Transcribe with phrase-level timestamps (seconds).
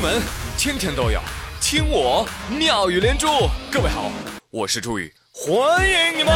[0.00, 0.22] 门
[0.56, 1.20] 天天都有，
[1.60, 3.26] 听我妙语连珠。
[3.70, 4.12] 各位好，
[4.50, 6.32] 我是朱宇，欢迎你们。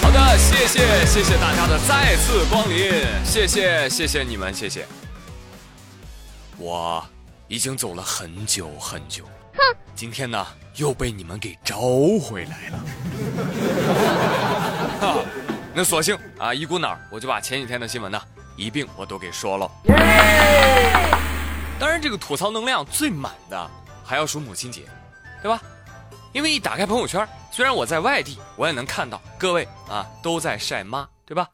[0.00, 2.90] 好的，谢谢谢谢大家的再次光临，
[3.22, 4.86] 谢谢谢谢你们，谢谢。
[6.56, 7.04] 我
[7.48, 9.60] 已经走了很久很久，哼，
[9.94, 11.76] 今天呢又被你们给招
[12.18, 12.84] 回来了。
[15.74, 15.76] 哈。
[15.76, 18.20] 那索性啊，一股脑儿我就把前几天的新闻呢
[18.56, 19.70] 一并我都给说了。
[21.80, 23.70] 当然，这个吐槽能量最满的
[24.04, 24.82] 还要数母亲节，
[25.42, 25.60] 对吧？
[26.32, 31.48] 因为一打开朋友圈，虽然我在外地，我也能看到各位啊都在晒妈，对吧？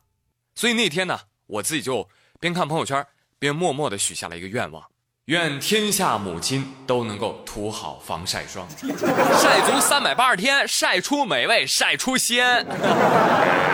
[0.55, 2.07] 所以那天呢，我自己就
[2.39, 3.05] 边看朋友圈
[3.39, 4.85] 边默默的许下了一个愿望：
[5.25, 8.69] 愿天下母亲都能够涂好防晒霜，
[9.41, 12.67] 晒足三百八十天，晒出美味，晒出鲜。
[12.67, 13.70] 哎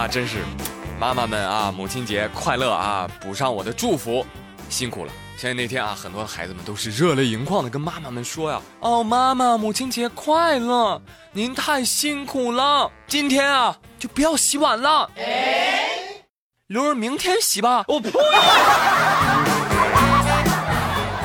[0.00, 0.38] 呀，真是，
[0.98, 3.06] 妈妈们啊，母亲节快乐啊！
[3.20, 4.24] 补上我的祝福，
[4.70, 5.12] 辛苦了。
[5.36, 11.00] 现在那天啊，很多孩子们都是热泪盈眶的跟妈妈们说呀：“哦，妈妈，母亲节快乐！
[11.32, 15.10] 您太辛苦了，今天啊就不要洗碗了，
[16.68, 18.10] 留着明天洗吧。”我呸！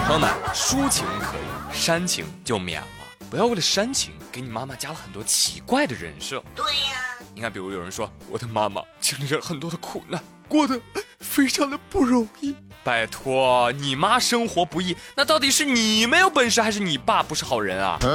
[0.06, 2.88] 朋友们，抒情可以，煽情就免了。
[3.30, 6.44] 不要为了煽情，给你妈妈加了很多奇怪的人设。
[6.54, 7.05] 对呀。
[7.36, 10.80] 你看，比如有人说我的妈妈经历了很多的苦难，过得
[11.20, 12.56] 非常的不容易。
[12.82, 18.00] 拜托，你妈生活不易，那到底是你没有本事，还是你爸不是好人啊？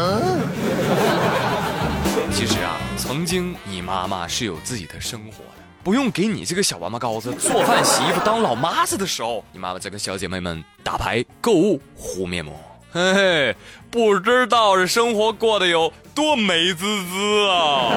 [2.33, 12.59] 其实啊，曾经你妈妈是有自己的生活的，不用给你这个小王八羔子做饭、洗衣服、当老妈子的时候，你妈妈在跟小姐妹们打牌、购物、敷面膜。
[12.91, 13.55] 嘿嘿，
[13.91, 17.93] 不知道这生活过得有多美滋滋啊！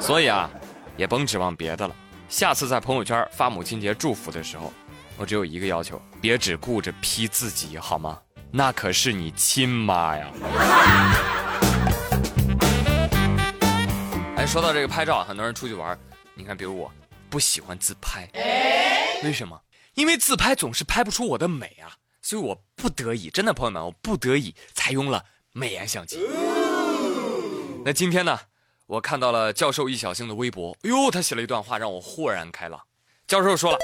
[0.00, 0.50] 所以啊，
[0.96, 1.94] 也甭指望别的了。
[2.28, 4.72] 下次在朋友圈发母亲节祝福的时候，
[5.16, 8.18] 我只有一个要求：别只顾着 P 自己，好吗？
[8.50, 10.30] 那可是你亲妈呀！
[14.36, 15.98] 哎，说到这个拍照，很多人出去玩，
[16.34, 16.90] 你看，比如我，
[17.28, 18.26] 不喜欢自拍，
[19.22, 19.60] 为什么？
[19.94, 21.92] 因为自拍总是拍不出我的美啊，
[22.22, 25.22] 所以我不得已，真的朋友们，我不得已采用了
[25.52, 26.26] 美颜相机。
[27.84, 28.38] 那今天呢？
[28.88, 32.80] 我看到了教授易小星的微博，哎呦，他写了一段话让我豁然开朗。
[33.26, 33.78] 教授说了，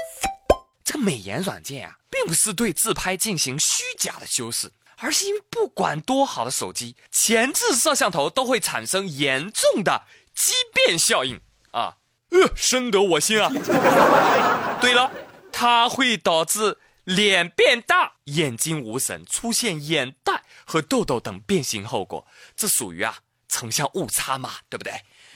[0.83, 11.39] 这个美颜软件啊，并不是对自拍进行虚假的修饰，而是因为不管多好的手机，前置摄像头都会产生严重的畸变效应
[11.69, 11.97] 啊，
[12.31, 13.51] 呃，深得我心啊。
[14.81, 15.11] 对了，
[15.51, 23.19] 它会导致脸变大、眼睛无神、出现眼袋和痘痘等变形后果，这属于啊。
[23.55, 24.91] 成像误差嘛，对不对？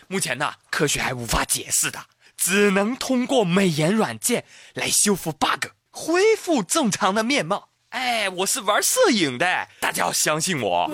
[0.10, 1.98] 目前呢，科学还无法解释的，
[2.36, 4.44] 只能通过美颜软件
[4.74, 7.70] 来修复 bug，恢复正常的面貌。
[7.92, 10.90] 哎，我是玩摄影的，大家要相信我。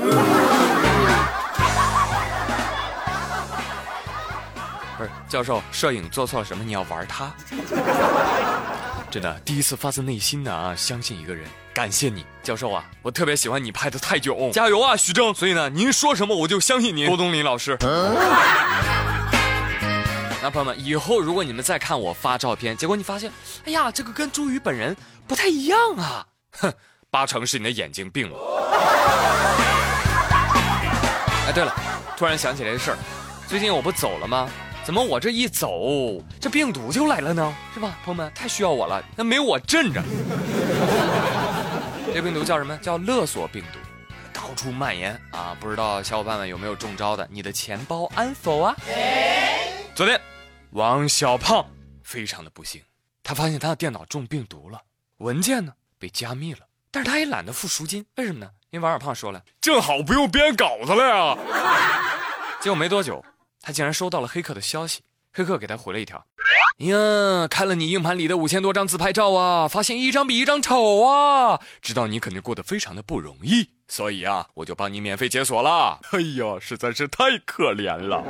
[4.98, 6.64] 不是教授，摄影做错了什么？
[6.64, 7.34] 你要玩它？
[9.16, 11.48] 真的，第一次发自内心的啊，相信一个人。
[11.74, 15.34] 感谢你，教授啊，我特别喜欢你拍的泰囧，加油啊，徐峥！
[15.34, 17.78] 所以呢，您说什么我就相信您， 郭冬临老师。
[20.42, 23.32] 那朋友们，以后如果你们再看我发照片，结果你发现，
[23.64, 24.94] 哎呀，这个跟朱宇本人
[25.26, 26.28] 不太一样啊，
[26.60, 26.74] 哼，
[27.10, 28.38] 八成是你的眼睛病了。
[31.48, 31.74] 哎，对了，
[32.18, 32.98] 突然想起来个事儿，
[33.48, 34.50] 最近我不走了吗？
[34.86, 37.52] 怎么我这一走，这病毒就来了呢？
[37.74, 40.00] 是吧，朋友们，太需要我了，那没我镇着。
[42.14, 42.78] 这病毒叫什么？
[42.78, 43.80] 叫勒索病毒，
[44.32, 45.58] 到处蔓延啊！
[45.60, 47.28] 不知道小伙伴们有没有中招的？
[47.32, 48.76] 你的钱包安否啊？
[49.96, 50.22] 昨天，
[50.70, 51.66] 王小胖
[52.04, 52.80] 非常的不幸，
[53.24, 54.80] 他发现他的电脑中病毒了，
[55.18, 56.60] 文件呢被加密了，
[56.92, 58.52] 但是他也懒得付赎金，为什么呢？
[58.70, 61.36] 因为王小胖说了，正好不用编稿子了呀。
[62.62, 63.26] 结果没多久，
[63.66, 65.02] 他竟然收到了黑客的消息，
[65.34, 66.24] 黑客给他回了一条。
[66.78, 71.60] 呀，看了你硬盘里的五千多张自拍照啊，发现一张比一张丑啊！
[71.82, 76.00] 知道你肯定过得非常的不容易，所以啊，我就帮你免费解锁了。
[76.12, 78.24] 哎呀，实在是太可怜了。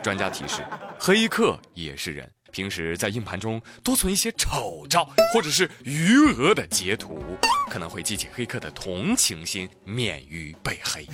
[0.00, 0.64] 专家提示：
[0.96, 7.20] 黑客也是人，平时在硬盘中多存一些丑照或者是余额的截图，
[7.68, 11.04] 可能会激起黑客的同情心，免于被黑。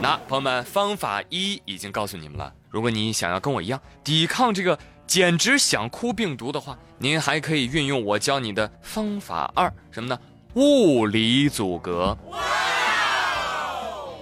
[0.00, 2.52] 那朋友们，方法一已经告诉你们了。
[2.70, 4.78] 如果你想要跟我一样抵抗这个
[5.08, 10.16] 简直想哭病毒的话，您还可以运用我教你的方法二，什么呢？
[10.54, 12.16] 物理阻隔。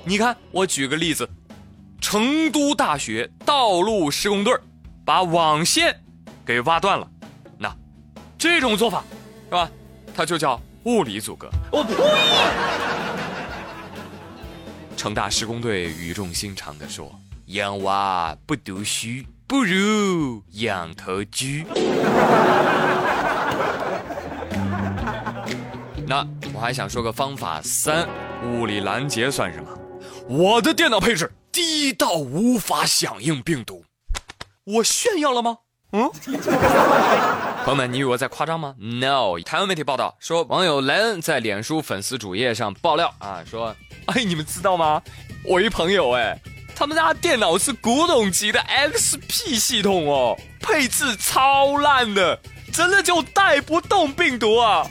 [0.04, 1.28] 你看，我举个例子，
[2.00, 4.58] 成都大学道路施工队
[5.04, 6.02] 把网线
[6.46, 7.06] 给挖断了，
[7.58, 7.70] 那
[8.38, 9.04] 这种做法
[9.44, 9.70] 是吧？
[10.14, 11.50] 它就叫物理阻隔。
[11.70, 11.94] 我呸！
[15.06, 17.08] 成大施工队语重心长地说
[17.46, 19.06] ：“养娃不读书，
[19.46, 21.44] 不如养头猪。
[26.08, 28.08] ”那我还想说个方法三：
[28.42, 29.68] 物理拦截算什么？
[30.28, 33.84] 我的电脑配置低到无法响应病毒，
[34.64, 35.58] 我炫耀了吗？
[35.92, 36.10] 嗯，
[37.64, 43.72] 朋友们，你以为我在夸张吗？No，台湾媒体报道说，网友莱恩在脸书粉丝主页上爆料啊，说，
[44.14, 45.02] 哎，你们知道吗？
[45.44, 46.38] 我一朋友哎，
[46.74, 52.38] 他们家电脑是古董级的 XP 系统哦，配置超烂的。
[52.72, 54.86] 真的就带不动病毒啊！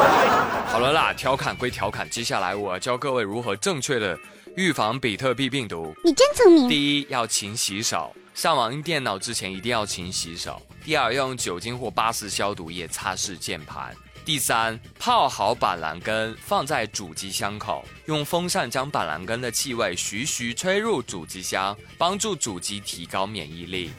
[0.68, 4.18] 好了啦，调侃归调侃，接下来我教各位如何正确的
[4.54, 5.94] 预防比特币病毒。
[6.04, 6.68] 你真聪明。
[6.68, 10.60] 第一，要勤洗手，上网用电脑之前一定要勤洗手。
[10.84, 13.96] 第二，要用酒精或八四消毒液擦拭键盘。
[14.26, 23.92] 第三，泡好板蓝根，放在主机箱口，用风扇将板蓝根的气味徐徐吹入主机箱，帮助主机提高免疫力。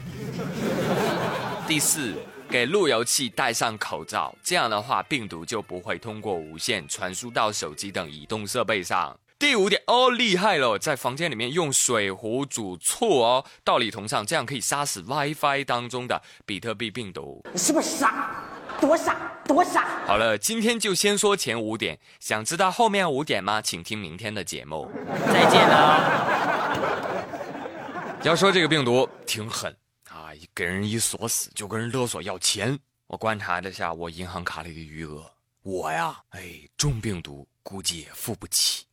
[1.65, 2.13] 第四。
[2.49, 9.17] 给路由器戴上口罩，这样的话病毒就不会通过无线传输到手机等移动设备上。
[9.37, 17.45] 第五点哦，厉害了，在房间里面用水壶煮醋哦，道理同上，这样可以杀死 WiFi 当中的比特币病毒。
[17.51, 18.43] 你是不是傻？
[18.79, 20.05] 多傻，多傻！
[20.05, 23.61] 好了，今天就先说前五点，想知道后面五点吗？
[23.61, 24.89] 请听明天的节目。
[25.27, 26.57] 再见了。
[28.23, 29.75] 要说这个病毒挺狠
[30.09, 30.29] 啊。
[30.53, 32.77] 给人一锁死，就跟人勒索要钱。
[33.07, 35.31] 我观察了下我银行卡里的余额，
[35.63, 36.41] 我呀，哎，
[36.75, 38.85] 中病毒估计也付不起，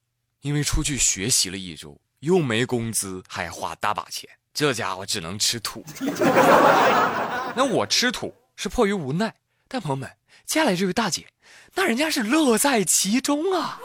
[0.42, 5.84] 因为出去学习了一周，又没工资，还花大把钱，这家伙只能吃土。
[7.56, 9.34] 那我吃土是迫于无奈，
[9.74, 10.08] 但朋友们，
[10.46, 11.26] 接下来这位大姐，
[11.74, 13.76] 那人家是乐在其中啊。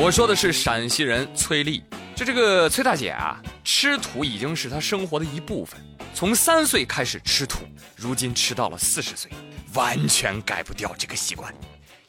[0.00, 1.84] 我说的是陕西人崔丽，
[2.16, 5.78] 就这个崔大姐啊，吃土已经是她生活的一部分。
[6.14, 9.30] 从三岁开始吃土，如今吃到了四十岁，
[9.74, 11.54] 完全改不掉这个习惯。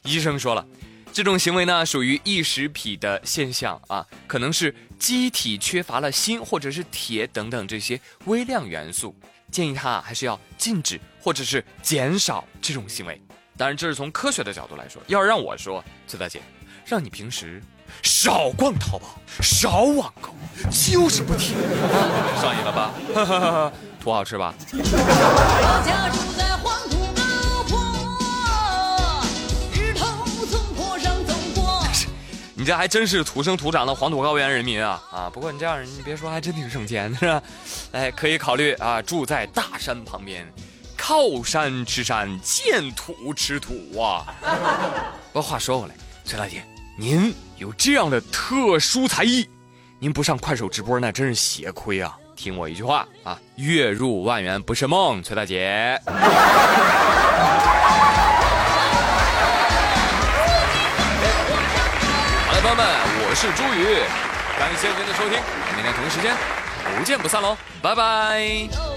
[0.04, 0.66] 医生说了，
[1.12, 9.14] 这种行为呢属于异食癖的现象啊，可能是机体缺乏了锌或者是铁等等这些微量元素，
[9.52, 13.22] 建议他还是要禁止或者是减少这种行为。
[13.56, 15.00] 当然，这是从科学的角度来说。
[15.06, 16.40] 要让我说，崔大姐，
[16.86, 17.62] 让你平时
[18.02, 20.34] 少逛淘宝，少网购，
[20.70, 21.54] 就是不听，
[22.40, 23.70] 上瘾了吧？
[24.00, 24.54] 图好吃吧？
[32.62, 35.28] 你这还真是土生土长的黄土高原人民啊啊！
[35.28, 37.42] 不过你这样，你别说，还真挺省钱的，是吧？
[37.90, 40.46] 哎，可以考虑啊，住在大山旁边，
[40.96, 44.32] 靠山吃山，见土吃土啊。
[45.32, 45.94] 不过话说回来，
[46.24, 46.62] 崔大姐，
[46.96, 49.44] 您有这样的特殊才艺，
[49.98, 52.16] 您不上快手直播，那真是血亏啊！
[52.36, 56.00] 听我一句话啊，月入万元不是梦，崔大姐。
[63.32, 63.96] 我是朱宇，
[64.58, 65.40] 感谢您的收听，
[65.74, 66.36] 明天同一时间
[66.98, 68.91] 不见不散喽，拜拜。